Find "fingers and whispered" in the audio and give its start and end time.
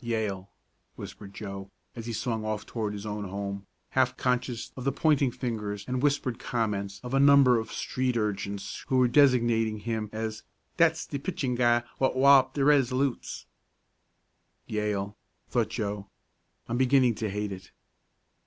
5.30-6.38